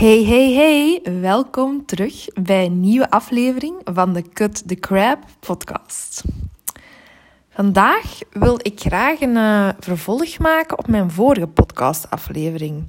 [0.00, 6.22] Hey, hey, hey, welkom terug bij een nieuwe aflevering van de Cut the Crab podcast.
[7.50, 12.84] Vandaag wil ik graag een uh, vervolg maken op mijn vorige podcastaflevering.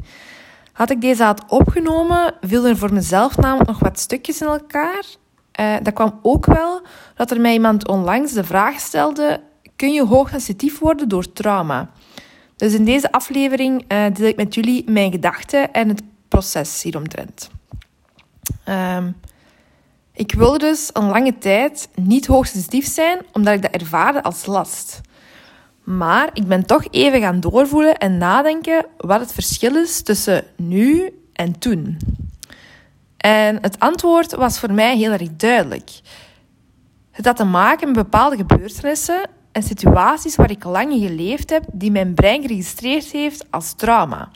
[0.71, 5.05] Had ik deze had opgenomen, viel er voor mezelf namelijk nog wat stukjes in elkaar.
[5.59, 6.81] Uh, dat kwam ook wel
[7.15, 9.41] dat er mij iemand onlangs de vraag stelde:
[9.75, 11.91] kun je hoogsensitief worden door trauma?
[12.55, 16.01] Dus in deze aflevering uh, deel ik met jullie mijn gedachten en het
[16.31, 17.49] proces hieromtrent.
[18.65, 19.15] Um,
[20.13, 25.01] ik wilde dus een lange tijd niet hoogsensitief zijn, omdat ik dat ervaarde als last.
[25.83, 31.19] Maar ik ben toch even gaan doorvoelen en nadenken wat het verschil is tussen nu
[31.33, 31.97] en toen.
[33.17, 35.89] En het antwoord was voor mij heel erg duidelijk.
[37.11, 41.63] Het had te maken met bepaalde gebeurtenissen en situaties waar ik lang in geleefd heb,
[41.71, 44.31] die mijn brein geregistreerd heeft als trauma.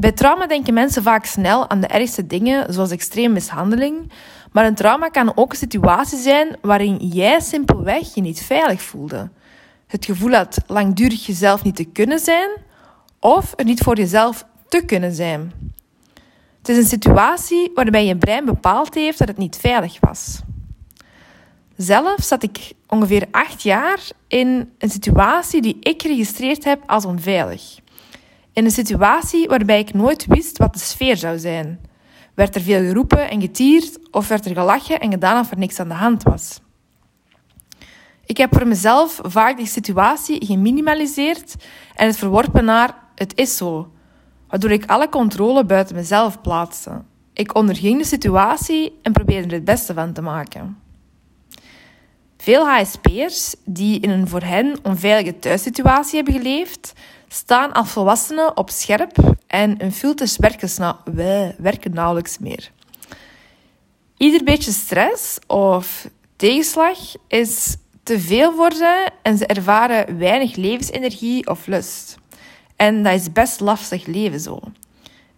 [0.00, 4.12] Bij trauma denken mensen vaak snel aan de ergste dingen, zoals extreme mishandeling.
[4.52, 9.30] Maar een trauma kan ook een situatie zijn waarin jij simpelweg je niet veilig voelde.
[9.86, 12.50] Het gevoel had langdurig jezelf niet te kunnen zijn,
[13.18, 15.52] of er niet voor jezelf te kunnen zijn.
[16.58, 20.40] Het is een situatie waarbij je brein bepaald heeft dat het niet veilig was.
[21.76, 27.78] Zelf zat ik ongeveer acht jaar in een situatie die ik geregistreerd heb als onveilig.
[28.52, 31.80] In een situatie waarbij ik nooit wist wat de sfeer zou zijn.
[32.34, 35.80] Werd er veel geroepen en getierd of werd er gelachen en gedaan of er niks
[35.80, 36.60] aan de hand was?
[38.24, 41.54] Ik heb voor mezelf vaak die situatie geminimaliseerd
[41.94, 43.92] en het verworpen naar het is zo,
[44.48, 47.02] waardoor ik alle controle buiten mezelf plaatste.
[47.32, 50.78] Ik onderging de situatie en probeerde er het beste van te maken.
[52.40, 56.92] Veel HSP'ers die in een voor hen onveilige thuissituatie hebben geleefd,
[57.28, 60.96] staan als volwassenen op scherp en hun filters werken,
[61.58, 62.70] werken nauwelijks meer.
[64.16, 71.46] Ieder beetje stress of tegenslag is te veel voor ze en ze ervaren weinig levensenergie
[71.46, 72.16] of lust.
[72.76, 74.60] En dat is best lastig leven zo.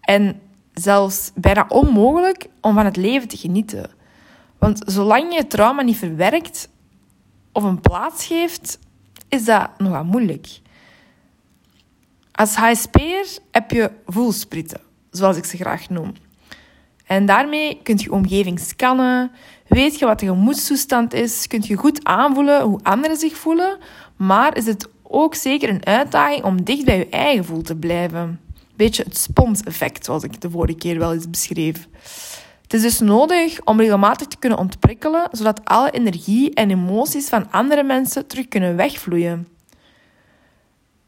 [0.00, 0.40] En
[0.74, 3.90] zelfs bijna onmogelijk om van het leven te genieten.
[4.58, 6.68] Want zolang je trauma niet verwerkt
[7.52, 8.78] of een plaats geeft,
[9.28, 10.46] is dat nogal moeilijk.
[12.32, 14.80] Als HSP'er heb je voelspritten,
[15.10, 16.12] zoals ik ze graag noem.
[17.06, 19.30] En daarmee kun je omgeving scannen,
[19.68, 23.78] weet je wat de gemoedstoestand is, kun je goed aanvoelen hoe anderen zich voelen,
[24.16, 28.40] maar is het ook zeker een uitdaging om dicht bij je eigen gevoel te blijven.
[28.76, 31.88] Beetje het spons-effect, zoals ik de vorige keer wel eens beschreef.
[32.72, 37.50] Het is dus nodig om regelmatig te kunnen ontprikkelen, zodat alle energie en emoties van
[37.50, 39.48] andere mensen terug kunnen wegvloeien.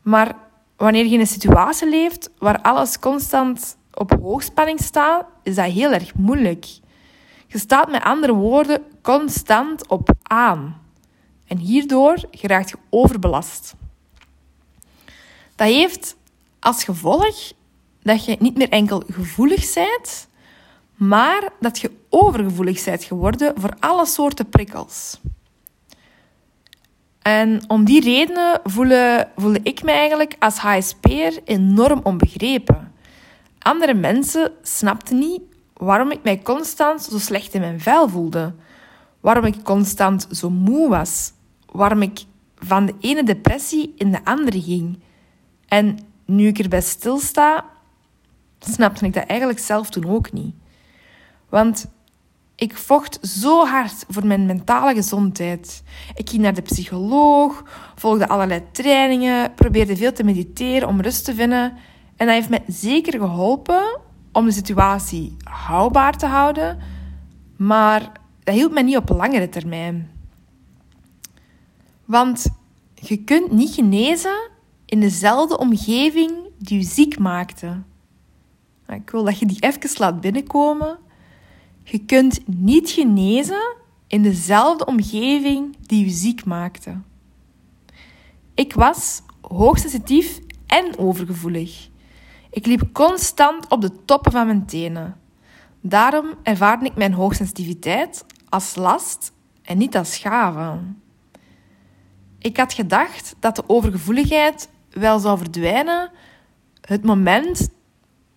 [0.03, 0.37] Maar
[0.77, 5.93] wanneer je in een situatie leeft waar alles constant op hoogspanning staat, is dat heel
[5.93, 6.67] erg moeilijk.
[7.47, 10.83] Je staat met andere woorden constant op aan.
[11.47, 13.75] En hierdoor geraakt je overbelast.
[15.57, 16.17] Dat heeft
[16.61, 17.53] als gevolg
[18.03, 20.29] dat je niet meer enkel gevoelig bent,
[20.95, 25.21] maar dat je overgevoelig bent geworden voor alle soorten prikkels.
[27.23, 32.93] En om die redenen voelde, voelde ik me eigenlijk als HSP'er enorm onbegrepen.
[33.59, 35.41] Andere mensen snapten niet
[35.73, 38.55] waarom ik mij constant zo slecht in mijn vel voelde.
[39.21, 41.33] Waarom ik constant zo moe was.
[41.73, 42.25] Waarom ik
[42.57, 44.99] van de ene depressie in de andere ging.
[45.69, 47.65] En nu ik erbij stilsta,
[48.59, 50.55] snapte ik dat eigenlijk zelf toen ook niet.
[51.55, 51.87] Want
[52.55, 55.83] ik vocht zo hard voor mijn mentale gezondheid.
[56.15, 57.63] Ik ging naar de psycholoog,
[57.95, 61.77] volgde allerlei trainingen, probeerde veel te mediteren om rust te vinden.
[62.17, 64.01] En dat heeft me zeker geholpen
[64.33, 66.79] om de situatie houdbaar te houden,
[67.57, 68.13] maar
[68.45, 70.11] dat hielp mij niet op langere termijn.
[72.05, 72.47] Want
[72.95, 74.51] je kunt niet genezen
[74.85, 77.83] in dezelfde omgeving die je ziek maakte.
[78.89, 80.99] Ik wil dat je die even laat binnenkomen.
[81.85, 83.77] Je kunt niet genezen
[84.07, 87.01] in dezelfde omgeving die je ziek maakte.
[88.55, 91.89] Ik was hoogsensitief en overgevoelig.
[92.51, 95.21] Ik liep constant op de toppen van mijn tenen.
[95.81, 99.33] Daarom ervaarde ik mijn hoogsensitiviteit als last
[99.63, 100.79] en niet als gave.
[102.39, 106.11] Ik had gedacht dat de overgevoeligheid wel zou verdwijnen
[106.81, 107.69] het moment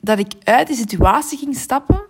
[0.02, 2.07] dat ik uit die situatie ging stappen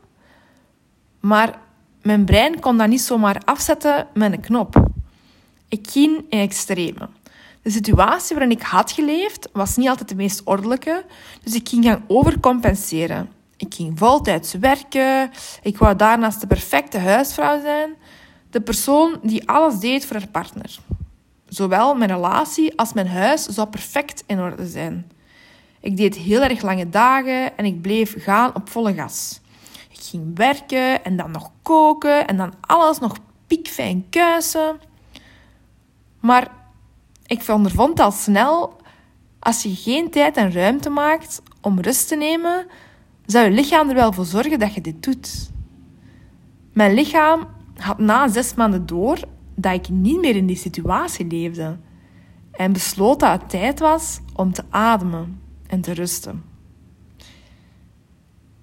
[1.28, 1.60] maar
[2.02, 4.90] mijn brein kon dat niet zomaar afzetten met een knop.
[5.68, 7.10] Ik ging in extreme.
[7.62, 11.06] De situatie waarin ik had geleefd was niet altijd de meest ordelijke,
[11.44, 13.30] dus ik ging gaan overcompenseren.
[13.58, 15.32] Ik ging voltijds werken.
[15.62, 17.96] Ik wou daarnaast de perfecte huisvrouw zijn.
[18.50, 20.80] De persoon die alles deed voor haar partner.
[21.48, 25.12] Zowel mijn relatie als mijn huis zou perfect in orde zijn.
[25.80, 29.40] Ik deed heel erg lange dagen en ik bleef gaan op volle gas.
[30.09, 33.18] Ging werken en dan nog koken en dan alles nog
[33.48, 34.80] piekfijn kuisen.
[36.19, 36.51] Maar
[37.25, 38.75] ik ondervond al snel,
[39.39, 42.65] als je geen tijd en ruimte maakt om rust te nemen,
[43.25, 45.50] zou je lichaam er wel voor zorgen dat je dit doet.
[46.74, 49.19] Mijn lichaam had na zes maanden door
[49.56, 51.77] dat ik niet meer in die situatie leefde
[52.51, 56.44] en besloot dat het tijd was om te ademen en te rusten.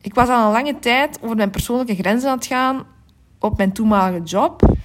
[0.05, 2.83] Ik was al een lange tijd over mijn persoonlijke grenzen aan het gaan
[3.39, 4.77] op mijn toenmalige job.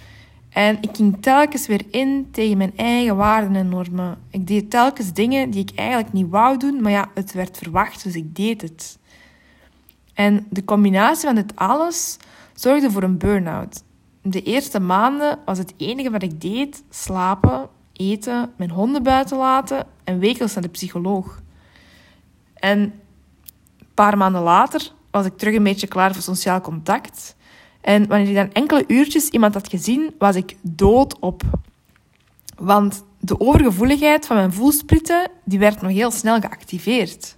[0.50, 4.18] En ik ging telkens weer in tegen mijn eigen waarden en normen.
[4.30, 8.04] Ik deed telkens dingen die ik eigenlijk niet wou doen, maar ja, het werd verwacht,
[8.04, 9.00] dus ik deed het.
[10.14, 12.18] En de combinatie van dit alles
[12.54, 13.84] zorgde voor een burn-out.
[14.22, 19.88] De eerste maanden was het enige wat ik deed slapen, eten, mijn honden buiten laten
[20.04, 21.42] en wekelijks naar de psycholoog.
[22.54, 22.94] En een
[23.94, 27.36] paar maanden later was ik terug een beetje klaar voor sociaal contact.
[27.82, 31.44] En wanneer ik dan enkele uurtjes iemand had gezien, was ik dood op.
[32.56, 37.38] Want de overgevoeligheid van mijn voelspritten die werd nog heel snel geactiveerd.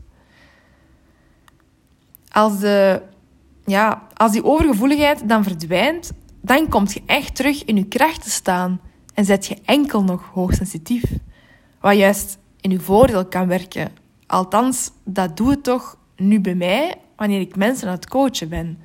[2.31, 3.01] Als, de,
[3.65, 8.29] ja, als die overgevoeligheid dan verdwijnt, dan kom je echt terug in je kracht te
[8.29, 8.81] staan
[9.13, 11.03] en zet je enkel nog hoogsensitief.
[11.79, 13.91] Wat juist in je voordeel kan werken.
[14.27, 18.79] Althans, dat doe het toch nu bij mij wanneer ik mensen aan het coachen ben.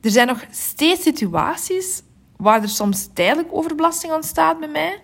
[0.00, 2.02] Er zijn nog steeds situaties
[2.36, 5.00] waar er soms tijdelijk overbelasting ontstaat bij mij.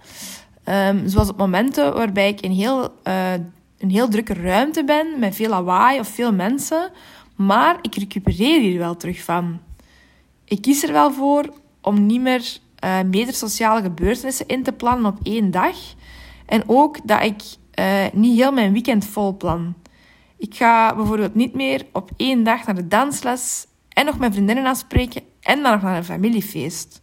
[0.88, 2.94] Um, zoals op momenten waarbij ik in heel,
[3.78, 6.90] een heel drukke ruimte ben met veel lawaai of veel mensen.
[7.36, 9.60] Maar ik recupereer hier wel terug van.
[10.44, 11.52] Ik kies er wel voor
[11.82, 15.76] om niet meer uh, meerdere sociale gebeurtenissen in te plannen op één dag.
[16.46, 17.42] En ook dat ik
[17.78, 19.75] uh, niet heel mijn weekend vol plan.
[20.38, 24.67] Ik ga bijvoorbeeld niet meer op één dag naar de dansles en nog mijn vriendinnen
[24.67, 27.02] afspreken en dan nog naar een familiefeest.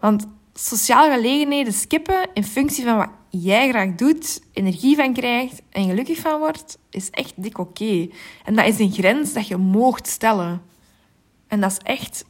[0.00, 5.88] Want sociale gelegenheden skippen in functie van wat jij graag doet, energie van krijgt en
[5.88, 8.08] gelukkig van wordt, is echt dik oké.
[8.44, 10.62] En dat is een grens dat je moogt stellen.
[11.46, 12.24] En dat is echt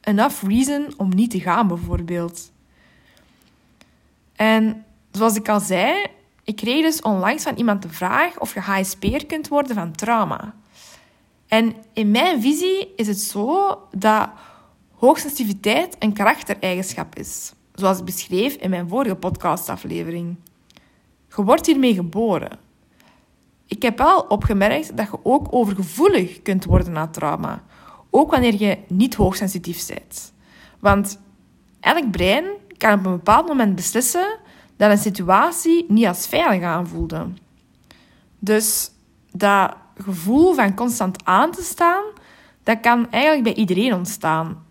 [0.00, 2.52] enough reason om niet te gaan, bijvoorbeeld.
[4.32, 6.06] En zoals ik al zei,
[6.44, 10.54] ik kreeg dus onlangs van iemand de vraag of je HSP'er kunt worden van trauma.
[11.48, 14.28] En in mijn visie is het zo dat
[14.94, 17.52] hoogsensitiviteit een karaktereigenschap is.
[17.74, 20.36] Zoals ik beschreef in mijn vorige podcastaflevering.
[21.36, 22.58] Je wordt hiermee geboren.
[23.66, 27.62] Ik heb wel opgemerkt dat je ook overgevoelig kunt worden na trauma.
[28.10, 30.32] Ook wanneer je niet hoogsensitief bent.
[30.78, 31.20] Want
[31.80, 32.44] elk brein
[32.76, 34.38] kan op een bepaald moment beslissen
[34.82, 37.26] dat een situatie niet als veilig aanvoelde.
[38.38, 38.90] Dus
[39.32, 42.02] dat gevoel van constant aan te staan,
[42.62, 44.64] dat kan eigenlijk bij iedereen ontstaan.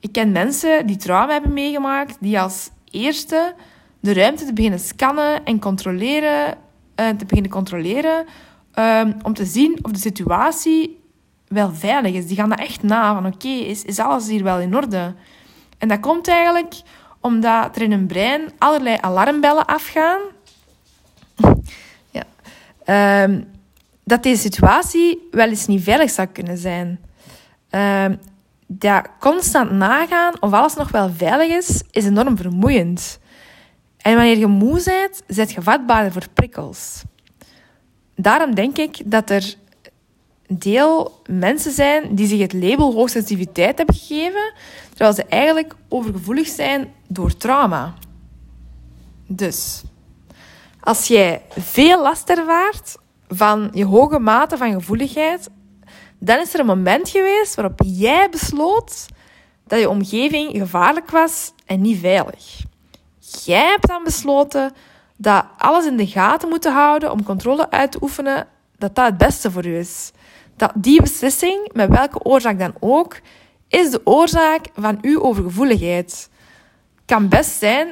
[0.00, 3.54] Ik ken mensen die trauma hebben meegemaakt, die als eerste
[4.00, 6.46] de ruimte te beginnen scannen en controleren,
[7.00, 8.26] uh, te beginnen controleren,
[8.74, 11.00] uh, om te zien of de situatie
[11.48, 12.26] wel veilig is.
[12.26, 15.14] Die gaan dat echt na, van oké, is, is alles hier wel in orde?
[15.78, 16.74] En dat komt eigenlijk
[17.24, 20.20] omdat er in hun brein allerlei alarmbellen afgaan.
[22.16, 23.22] ja.
[23.22, 23.46] Um,
[24.04, 27.00] dat deze situatie wel eens niet veilig zou kunnen zijn.
[28.66, 33.18] Dat constant nagaan of alles nog wel veilig is, is enorm vermoeiend.
[33.96, 37.02] En wanneer je moe bent, zet je vatbaarder voor prikkels.
[38.16, 39.54] Daarom denk ik dat er
[40.58, 44.52] deel mensen zijn die zich het label hoogsensitiviteit hebben gegeven,
[44.88, 47.94] terwijl ze eigenlijk overgevoelig zijn door trauma.
[49.26, 49.82] Dus,
[50.80, 52.96] als jij veel last ervaart
[53.28, 55.50] van je hoge mate van gevoeligheid,
[56.18, 59.06] dan is er een moment geweest waarop jij besloot
[59.66, 62.62] dat je omgeving gevaarlijk was en niet veilig.
[63.44, 64.72] Jij hebt dan besloten
[65.16, 68.46] dat alles in de gaten moeten houden om controle uit te oefenen,
[68.78, 70.12] dat dat het beste voor je is.
[70.56, 73.20] Dat die beslissing, met welke oorzaak dan ook,
[73.68, 76.28] is de oorzaak van uw overgevoeligheid.
[76.94, 77.88] Het kan best zijn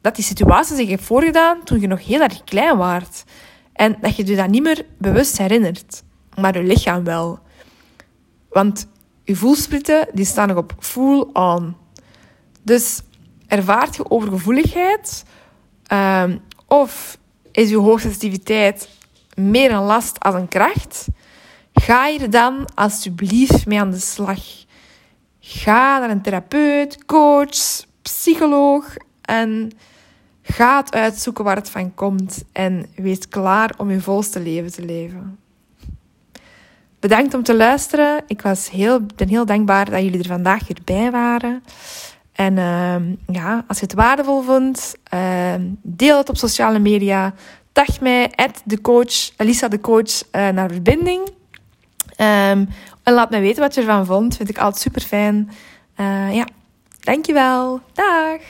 [0.00, 3.24] dat die situatie zich heeft voorgedaan toen je nog heel erg klein waart.
[3.72, 6.02] En dat je je dat niet meer bewust herinnert,
[6.40, 7.38] maar je lichaam wel.
[8.48, 8.86] Want
[9.24, 11.76] je voelspritten die staan nog op full on.
[12.62, 13.02] Dus
[13.46, 15.24] ervaart je overgevoeligheid
[15.92, 17.18] um, of
[17.52, 18.88] is je hoogsensitiviteit
[19.34, 21.06] meer een last als een kracht?
[21.90, 24.40] Ga hier dan alsjeblieft mee aan de slag.
[25.40, 29.72] Ga naar een therapeut, coach, psycholoog en
[30.42, 32.44] ga het uitzoeken waar het van komt.
[32.52, 35.38] En wees klaar om je volste leven te leven.
[37.00, 38.22] Bedankt om te luisteren.
[38.26, 41.64] Ik was heel, ben heel dankbaar dat jullie er vandaag weer bij waren.
[42.32, 47.34] En uh, ja, als je het waardevol vond, uh, deel het op sociale media.
[47.72, 48.32] Tag mij,
[48.64, 51.38] de coach, Elisa de coach, uh, naar verbinding.
[52.20, 52.68] Um,
[53.02, 54.36] en laat mij weten wat je ervan vond.
[54.36, 55.50] Vind ik altijd super fijn.
[55.96, 56.46] Uh, ja,
[57.00, 57.80] dankjewel.
[57.92, 58.40] Dag.